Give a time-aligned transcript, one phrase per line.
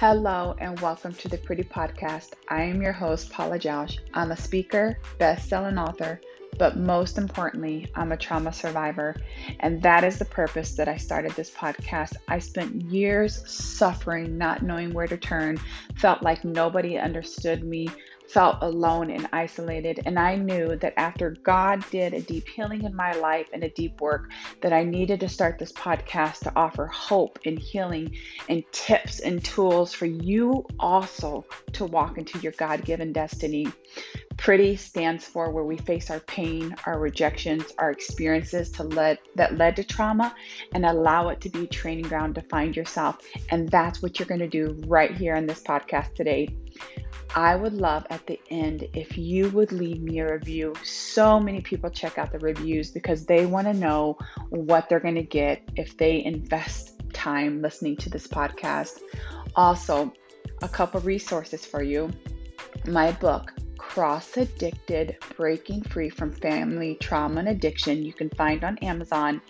[0.00, 2.30] Hello and welcome to the Pretty Podcast.
[2.48, 3.98] I am your host, Paula Jausch.
[4.14, 6.22] I'm a speaker, best-selling author,
[6.58, 9.14] but most importantly, I'm a trauma survivor.
[9.58, 12.14] And that is the purpose that I started this podcast.
[12.28, 15.58] I spent years suffering, not knowing where to turn,
[15.96, 17.90] felt like nobody understood me,
[18.32, 20.00] felt alone and isolated.
[20.06, 23.70] And I knew that after God did a deep healing in my life and a
[23.70, 24.30] deep work,
[24.60, 28.16] that I needed to start this podcast to offer hope and healing
[28.48, 33.68] and tips and tools for you also to walk into your God given destiny.
[34.36, 39.58] Pretty stands for where we face our pain, our rejections, our experiences to lead, that
[39.58, 40.34] led to trauma
[40.72, 43.18] and allow it to be training ground to find yourself.
[43.50, 46.48] And that's what you're going to do right here in this podcast today.
[47.34, 50.74] I would love at the end if you would leave me a review.
[50.82, 55.14] So many people check out the reviews because they want to know what they're going
[55.14, 59.00] to get if they invest time listening to this podcast.
[59.54, 60.12] Also,
[60.62, 62.10] a couple resources for you.
[62.86, 68.78] My book, Cross Addicted Breaking Free from Family Trauma and Addiction, you can find on
[68.78, 69.40] Amazon,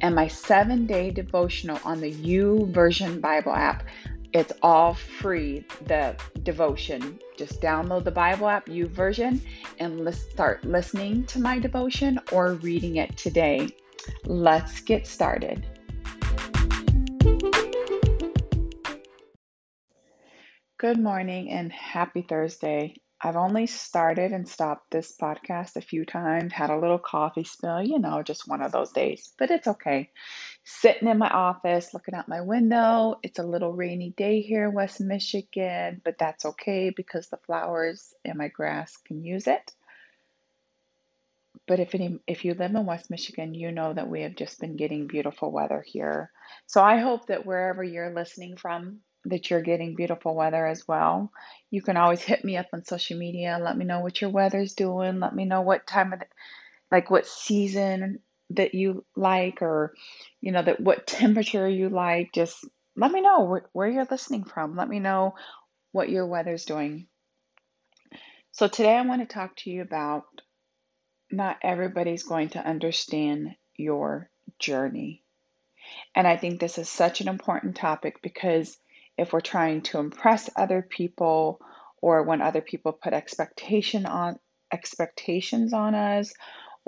[0.00, 3.84] and my seven day devotional on the YouVersion Bible app.
[4.34, 7.18] It's all free, the devotion.
[7.38, 9.40] Just download the Bible app, YouVersion,
[9.78, 13.70] and let's start listening to my devotion or reading it today.
[14.26, 15.66] Let's get started.
[20.76, 22.96] Good morning and happy Thursday.
[23.20, 27.82] I've only started and stopped this podcast a few times, had a little coffee spill,
[27.82, 30.10] you know, just one of those days, but it's okay.
[30.70, 33.18] Sitting in my office, looking out my window.
[33.22, 38.12] It's a little rainy day here in West Michigan, but that's okay because the flowers
[38.22, 39.72] and my grass can use it.
[41.66, 44.60] But if any, if you live in West Michigan, you know that we have just
[44.60, 46.30] been getting beautiful weather here.
[46.66, 51.32] So I hope that wherever you're listening from, that you're getting beautiful weather as well.
[51.70, 53.58] You can always hit me up on social media.
[53.58, 55.18] Let me know what your weather's doing.
[55.18, 56.26] Let me know what time of the,
[56.92, 58.18] like what season
[58.50, 59.94] that you like or
[60.40, 62.32] you know that what temperature you like.
[62.34, 62.64] Just
[62.96, 64.76] let me know where, where you're listening from.
[64.76, 65.34] Let me know
[65.92, 67.06] what your weather's doing.
[68.52, 70.24] So today I want to talk to you about
[71.30, 75.22] not everybody's going to understand your journey.
[76.14, 78.76] And I think this is such an important topic because
[79.16, 81.60] if we're trying to impress other people
[82.00, 84.38] or when other people put expectation on
[84.72, 86.32] expectations on us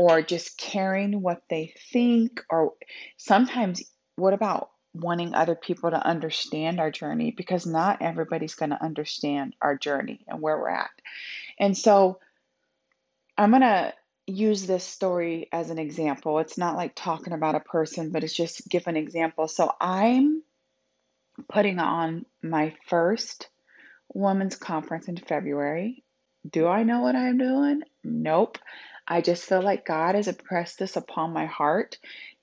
[0.00, 2.72] or just caring what they think or
[3.18, 3.82] sometimes
[4.16, 9.54] what about wanting other people to understand our journey because not everybody's going to understand
[9.60, 10.88] our journey and where we're at.
[11.58, 12.18] And so
[13.36, 13.92] I'm going to
[14.26, 16.38] use this story as an example.
[16.38, 19.48] It's not like talking about a person, but it's just give an example.
[19.48, 20.42] So I'm
[21.46, 23.50] putting on my first
[24.14, 26.04] women's conference in February.
[26.50, 27.82] Do I know what I'm doing?
[28.02, 28.56] Nope.
[29.10, 31.98] I just feel like God has impressed this upon my heart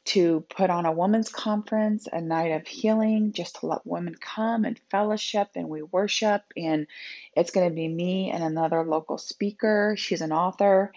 [0.08, 4.66] to put on a women's conference, a night of healing, just to let women come
[4.66, 6.44] and fellowship and we worship.
[6.58, 6.88] And
[7.36, 9.96] it's going to be me and another local speaker.
[9.98, 10.92] She's an author,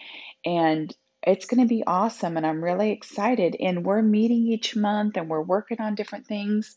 [0.45, 0.93] and
[1.25, 2.35] it's going to be awesome.
[2.35, 3.55] And I'm really excited.
[3.57, 6.75] And we're meeting each month and we're working on different things.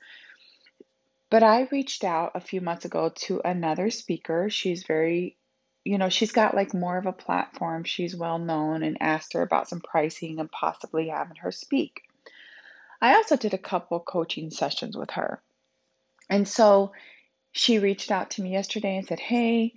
[1.31, 4.50] But I reached out a few months ago to another speaker.
[4.50, 5.37] She's very,
[5.84, 7.84] you know, she's got like more of a platform.
[7.84, 12.03] She's well known and asked her about some pricing and possibly having her speak.
[13.00, 15.43] I also did a couple coaching sessions with her.
[16.31, 16.93] And so
[17.53, 19.75] she reached out to me yesterday and said, Hey,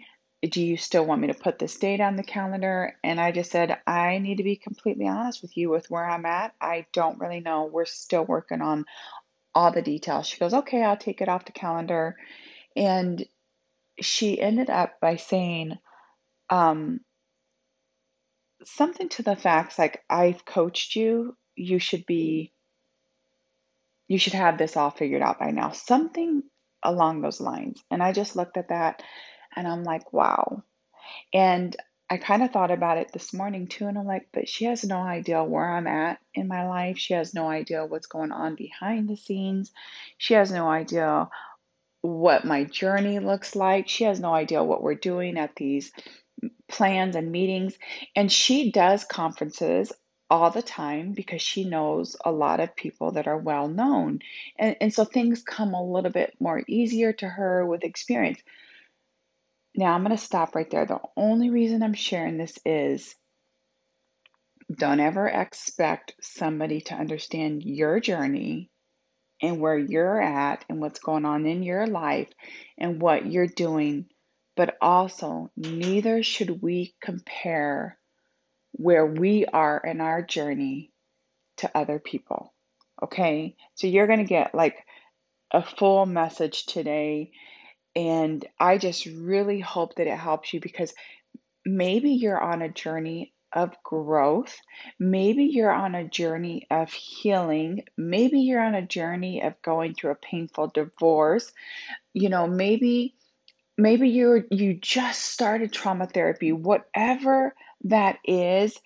[0.50, 2.96] do you still want me to put this date on the calendar?
[3.04, 6.26] And I just said, I need to be completely honest with you with where I'm
[6.26, 6.54] at.
[6.62, 7.66] I don't really know.
[7.66, 8.86] We're still working on
[9.54, 10.28] all the details.
[10.28, 12.16] She goes, okay, I'll take it off the calendar.
[12.76, 13.26] And
[14.00, 15.78] she ended up by saying
[16.50, 17.02] um,
[18.66, 22.54] something to the facts like, I've coached you, you should be,
[24.08, 25.72] you should have this all figured out by now.
[25.72, 26.44] Something
[26.84, 27.84] along those lines.
[27.92, 29.04] And I just looked at that
[29.56, 30.64] and I'm like, wow.
[31.34, 31.76] And
[32.10, 34.86] I kind of thought about it this morning too, and I'm like, but she has
[34.86, 36.98] no idea where I'm at in my life.
[36.98, 39.74] She has no idea what's going on behind the scenes.
[40.18, 41.28] She has no idea
[42.02, 43.90] what my journey looks like.
[43.90, 45.92] She has no idea what we're doing at these
[46.68, 47.78] plans and meetings.
[48.16, 49.92] And she does conferences
[50.30, 54.20] all the time because she knows a lot of people that are well known.
[54.58, 58.42] And, and so things come a little bit more easier to her with experience.
[59.76, 60.86] Now I'm going to stop right there.
[60.86, 63.16] The only reason I'm sharing this is
[64.76, 68.70] don't ever expect somebody to understand your journey
[69.42, 72.28] and where you're at and what's going on in your life
[72.78, 74.08] and what you're doing.
[74.58, 77.98] But also, neither should we compare
[78.72, 80.92] where we are in our journey
[81.58, 82.54] to other people.
[83.02, 83.56] Okay?
[83.76, 84.76] So you're going to get like
[85.52, 87.32] a full message today.
[87.96, 90.94] And I just really hope that it helps you because
[91.66, 94.56] maybe you're on a journey of growth.
[95.00, 97.84] Maybe you're on a journey of healing.
[97.98, 101.52] Maybe you're on a journey of going through a painful divorce.
[102.14, 103.16] You know, maybe
[103.78, 106.52] maybe you you just started trauma therapy.
[106.52, 107.54] Whatever
[107.86, 108.78] that is,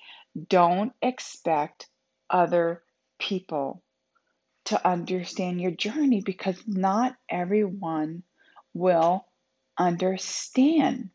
[0.49, 1.87] don't expect
[2.29, 2.83] other
[3.19, 3.83] people
[4.65, 8.23] to understand your journey because not everyone
[8.73, 9.25] will
[9.77, 11.09] understand.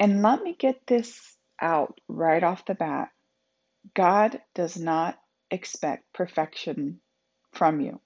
[0.00, 1.20] And let me get this
[1.60, 3.10] out right off the bat
[3.94, 5.18] God does not
[5.50, 7.00] expect perfection
[7.52, 8.00] from you,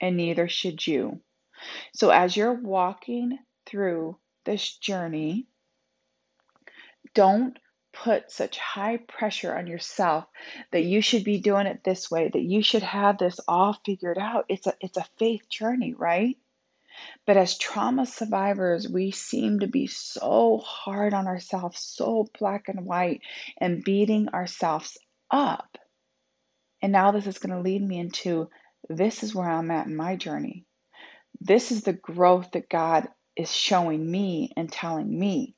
[0.00, 1.20] and neither should you.
[1.94, 5.46] So, as you're walking through this journey,
[7.14, 7.58] don't
[7.92, 10.24] put such high pressure on yourself
[10.70, 14.18] that you should be doing it this way, that you should have this all figured
[14.18, 14.46] out.
[14.48, 16.36] It's a it's a faith journey, right?
[17.26, 22.84] But as trauma survivors, we seem to be so hard on ourselves, so black and
[22.84, 23.22] white,
[23.58, 24.98] and beating ourselves
[25.30, 25.78] up.
[26.80, 28.50] And now this is going to lead me into
[28.88, 30.66] this is where I'm at in my journey.
[31.44, 35.56] This is the growth that God is showing me and telling me.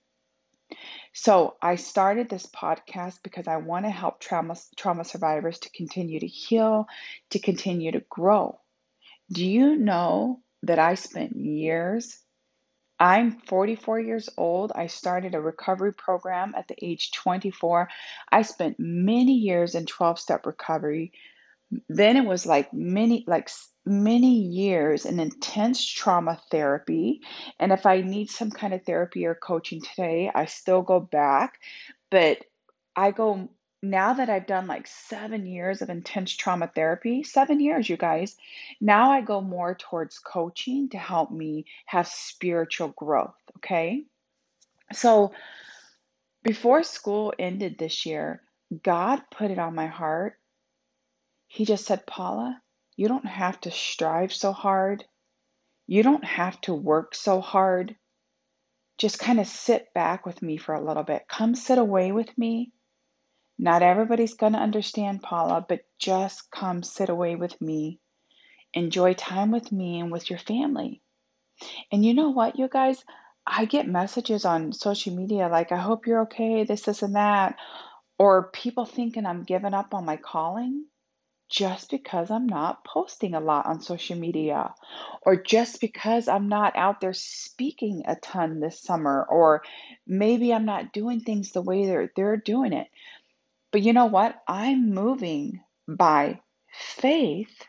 [1.12, 6.20] So I started this podcast because I want to help trauma trauma survivors to continue
[6.20, 6.86] to heal,
[7.30, 8.60] to continue to grow.
[9.30, 12.18] Do you know that I spent years
[12.98, 14.72] I'm 44 years old.
[14.74, 17.88] I started a recovery program at the age 24.
[18.30, 21.12] I spent many years in 12 step recovery.
[21.88, 23.50] Then it was like many like
[23.86, 27.20] many years in intense trauma therapy.
[27.58, 31.60] And if I need some kind of therapy or coaching today, I still go back,
[32.10, 32.38] but
[32.96, 33.50] I go
[33.84, 38.36] now that I've done like seven years of intense trauma therapy, seven years, you guys,
[38.80, 43.34] now I go more towards coaching to help me have spiritual growth.
[43.58, 44.04] Okay.
[44.92, 45.32] So
[46.42, 48.42] before school ended this year,
[48.82, 50.38] God put it on my heart.
[51.54, 52.60] He just said, Paula,
[52.96, 55.04] you don't have to strive so hard.
[55.86, 57.96] You don't have to work so hard.
[58.98, 61.22] Just kind of sit back with me for a little bit.
[61.28, 62.72] Come sit away with me
[63.58, 68.00] not everybody's going to understand Paula, but just come sit away with me.
[68.72, 71.00] Enjoy time with me and with your family.
[71.92, 73.04] And you know what, you guys?
[73.46, 77.56] I get messages on social media like, I hope you're okay, this, this, and that.
[78.18, 80.86] Or people thinking I'm giving up on my calling
[81.54, 84.74] just because I'm not posting a lot on social media,
[85.22, 89.62] or just because I'm not out there speaking a ton this summer, or
[90.04, 92.88] maybe I'm not doing things the way they're, they're doing it.
[93.70, 94.34] But you know what?
[94.48, 96.40] I'm moving by
[96.72, 97.62] faith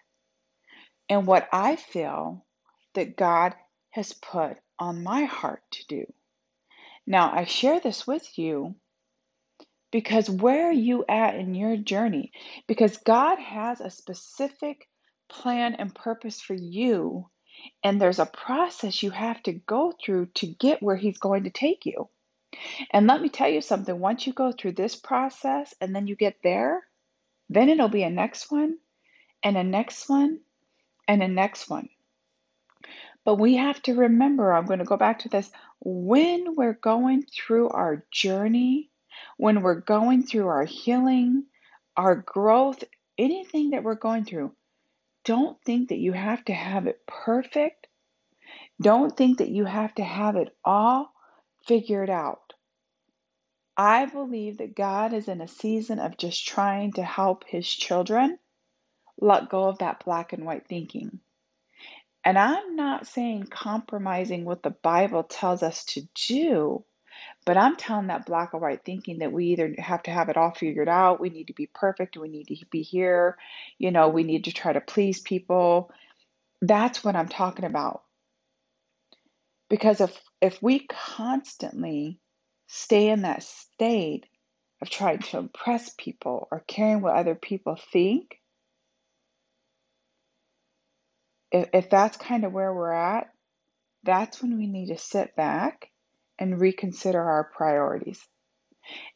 [1.08, 2.44] and what I feel
[2.96, 3.54] that God
[3.92, 6.06] has put on my heart to do.
[7.06, 8.74] Now, I share this with you
[9.96, 12.34] because where are you at in your journey?
[12.68, 14.90] Because God has a specific
[15.30, 17.30] plan and purpose for you,
[17.82, 21.50] and there's a process you have to go through to get where He's going to
[21.50, 22.10] take you.
[22.92, 26.18] And let me tell you something once you go through this process and then you
[26.18, 26.84] get there,
[27.50, 28.76] then it'll be a next one
[29.44, 30.42] and a next one
[31.08, 31.88] and a next one.
[33.24, 37.24] But we have to remember, I'm going to go back to this, when we're going
[37.34, 38.90] through our journey,
[39.38, 41.46] when we're going through our healing,
[41.96, 42.84] our growth,
[43.18, 44.54] anything that we're going through,
[45.24, 47.88] don't think that you have to have it perfect.
[48.82, 51.12] Don't think that you have to have it all
[51.68, 52.54] figured out.
[53.78, 58.38] I believe that God is in a season of just trying to help his children
[59.20, 61.20] let go of that black and white thinking.
[62.24, 66.84] And I'm not saying compromising what the Bible tells us to do,
[67.46, 70.38] but I'm telling that black or white thinking that we either have to have it
[70.38, 73.38] all figured out, we need to be perfect, we need to be here,
[73.78, 75.92] you know, we need to try to please people.
[76.62, 78.04] That's what I'm talking about.
[79.70, 82.20] Because if if we constantly
[82.68, 84.26] stay in that state
[84.82, 88.40] of trying to impress people or caring what other people think,
[91.52, 93.30] if, if that's kind of where we're at,
[94.04, 95.90] that's when we need to sit back
[96.40, 98.22] and reconsider our priorities.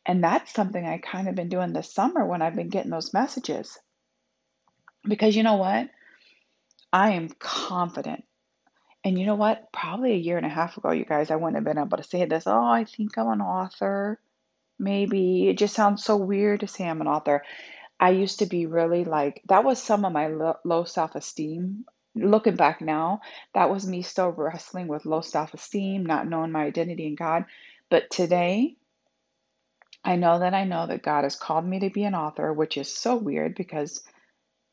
[0.05, 3.13] And that's something I kind of been doing this summer when I've been getting those
[3.13, 3.77] messages.
[5.07, 5.89] Because you know what?
[6.91, 8.23] I am confident.
[9.03, 9.71] And you know what?
[9.71, 12.03] Probably a year and a half ago, you guys, I wouldn't have been able to
[12.03, 12.47] say this.
[12.47, 14.19] Oh, I think I'm an author.
[14.77, 15.47] Maybe.
[15.49, 17.43] It just sounds so weird to say I'm an author.
[17.99, 21.85] I used to be really like, that was some of my lo low self esteem.
[22.21, 23.21] Looking back now,
[23.53, 27.45] that was me still wrestling with low self esteem, not knowing my identity in God.
[27.89, 28.75] But today,
[30.03, 32.77] I know that I know that God has called me to be an author, which
[32.77, 34.03] is so weird because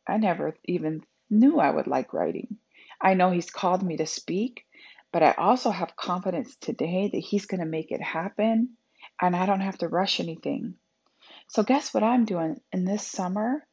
[0.07, 2.59] I never even knew I would like writing.
[3.01, 4.67] I know He's called me to speak,
[5.13, 8.77] but I also have confidence today that He's going to make it happen
[9.21, 10.75] and I don't have to rush anything.
[11.49, 13.67] So, guess what I'm doing in this summer?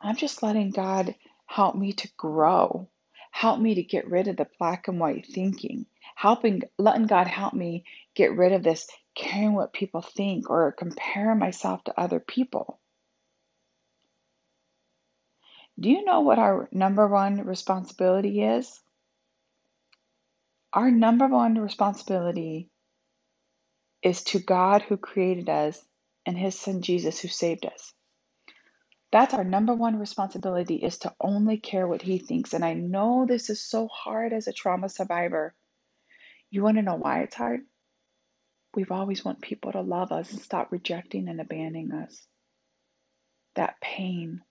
[0.00, 1.14] I'm just letting God
[1.46, 2.88] help me to grow,
[3.30, 7.54] help me to get rid of the black and white thinking, helping, letting God help
[7.54, 12.78] me get rid of this caring what people think or comparing myself to other people.
[15.78, 18.80] Do you know what our number one responsibility is?
[20.72, 22.68] Our number one responsibility
[24.02, 25.80] is to God who created us
[26.26, 27.92] and his son Jesus who saved us.
[29.10, 32.52] That's our number one responsibility is to only care what he thinks.
[32.52, 35.54] And I know this is so hard as a trauma survivor.
[36.50, 37.60] You want to know why it's hard?
[38.74, 42.26] We've always want people to love us and stop rejecting and abandoning us.
[43.54, 44.42] That pain.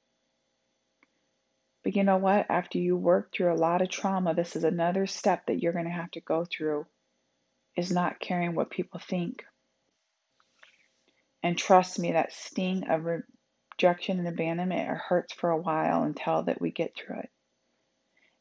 [1.83, 2.47] But you know what?
[2.49, 5.85] After you work through a lot of trauma, this is another step that you're going
[5.85, 6.87] to have to go through
[7.75, 9.43] is not caring what people think.
[11.43, 13.05] And trust me, that sting of
[13.77, 17.29] rejection and abandonment, it hurts for a while until that we get through it.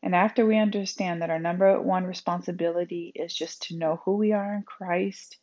[0.02, 4.32] And after we understand that our number one responsibility is just to know who we
[4.32, 5.36] are in Christ,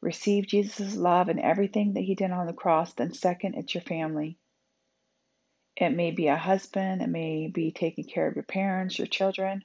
[0.00, 3.82] receive Jesus' love and everything that He did on the cross, then second, it's your
[3.82, 4.38] family.
[5.76, 9.62] It may be a husband, it may be taking care of your parents, your children,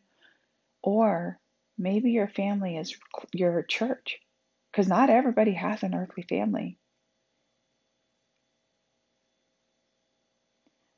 [0.84, 1.40] or
[1.78, 2.96] maybe your family is
[3.34, 4.20] your church,
[4.72, 6.78] because not everybody has an earthly family.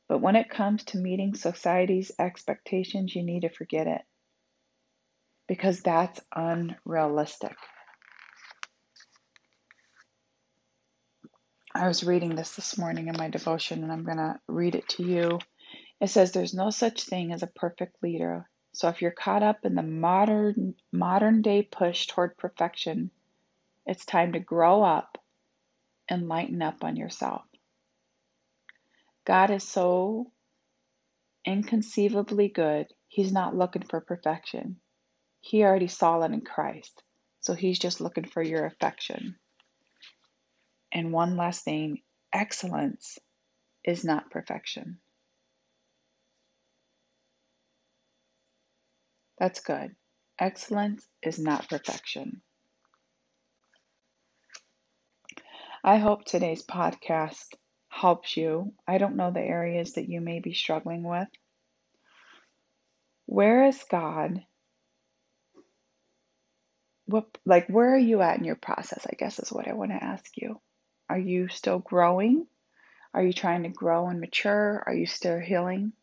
[0.08, 4.02] But when it comes to meeting society's expectations, you need to forget it
[5.48, 7.56] because that's unrealistic.
[11.74, 14.88] I was reading this this morning in my devotion and I'm going to read it
[14.90, 15.40] to you.
[16.00, 18.50] It says there's no such thing as a perfect leader.
[18.74, 23.12] So if you're caught up in the modern modern day push toward perfection,
[23.86, 25.18] it's time to grow up
[26.08, 27.44] and lighten up on yourself.
[29.26, 30.32] God is so
[31.46, 34.80] inconceivably good, He's not looking for perfection.
[35.42, 37.04] He already saw it in Christ.
[37.40, 39.36] So He's just looking for your affection.
[40.92, 42.02] And one last thing
[42.32, 43.18] excellence
[43.84, 45.00] is not perfection.
[49.38, 49.96] That's good.
[50.40, 52.42] Excellence is not perfection.
[55.84, 57.46] I hope today's podcast
[57.96, 58.74] helps you.
[58.86, 61.30] I don't know the areas that you may be struggling with.
[63.26, 64.44] Where is God?
[67.06, 69.08] What like where are you at in your process?
[69.10, 70.60] I guess is what I want to ask you.
[71.10, 72.48] Are you still growing?
[73.14, 74.84] Are you trying to grow and mature?
[74.86, 75.94] Are you still healing?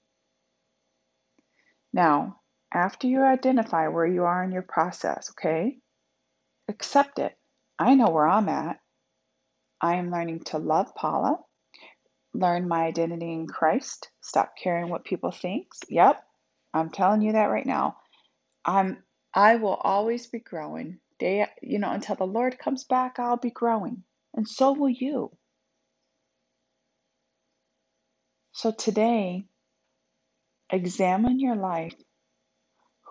[1.92, 2.40] Now,
[2.72, 5.76] after you identify where you are in your process, okay?
[6.68, 7.36] Accept it.
[7.78, 8.78] I know where I'm at.
[9.78, 11.38] I am learning to love Paula
[12.34, 15.68] learn my identity in Christ, stop caring what people think.
[15.88, 16.22] Yep,
[16.72, 17.96] I'm telling you that right now.
[18.64, 19.02] I'm
[19.34, 20.98] I will always be growing.
[21.18, 24.02] Day, you know, until the Lord comes back, I'll be growing.
[24.34, 25.30] And so will you.
[28.52, 29.46] So today,
[30.70, 31.94] examine your life.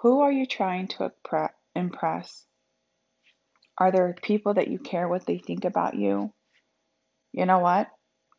[0.01, 1.12] Who are you trying to
[1.75, 2.46] impress?
[3.78, 6.34] Are there people that you care what they think about you?
[7.32, 7.88] You know what?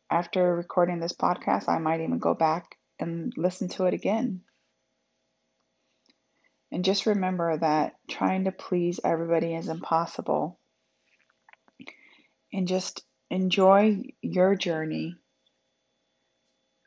[0.09, 4.41] After recording this podcast, I might even go back and listen to it again.
[6.71, 10.59] And just remember that trying to please everybody is impossible.
[12.51, 15.15] And just enjoy your journey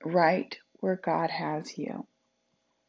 [0.05, 2.07] right where God has you.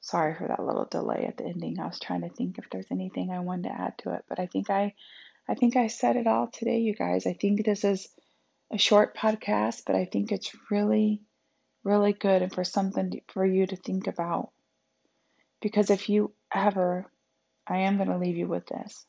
[0.01, 1.79] Sorry for that little delay at the ending.
[1.79, 4.39] I was trying to think if there's anything I wanted to add to it, but
[4.39, 4.93] I think I
[5.49, 7.25] I think I said it all today, you guys.
[7.25, 8.07] I think this is
[8.71, 11.21] a short podcast, but I think it's really,
[11.83, 14.51] really good and for something for you to think about.
[15.61, 17.05] Because if you ever,
[17.67, 19.05] I am going to leave you with this.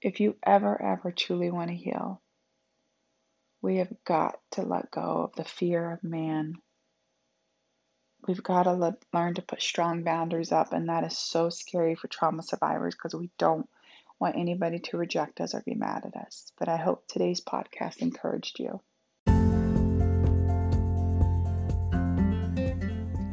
[0.00, 2.20] If you ever, ever truly want to heal,
[3.60, 6.56] we have got to let go of the fear of man.
[8.26, 11.94] we've got to le- learn to put strong boundaries up, and that is so scary
[11.94, 13.68] for trauma survivors because we don't
[14.22, 16.52] want anybody to reject us or be mad at us.
[16.56, 18.80] But I hope today's podcast encouraged you.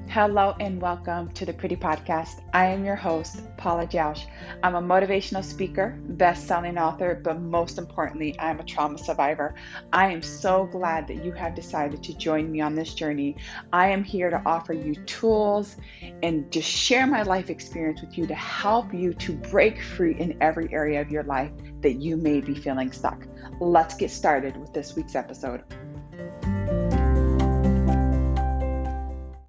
[0.09, 2.41] Hello and welcome to the Pretty Podcast.
[2.51, 4.25] I am your host, Paula Jausch.
[4.63, 9.53] I'm a motivational speaker, best-selling author, but most importantly, I'm a trauma survivor.
[9.93, 13.37] I am so glad that you have decided to join me on this journey.
[13.71, 15.77] I am here to offer you tools
[16.23, 20.35] and just share my life experience with you to help you to break free in
[20.41, 21.51] every area of your life
[21.81, 23.27] that you may be feeling stuck.
[23.59, 25.63] Let's get started with this week's episode.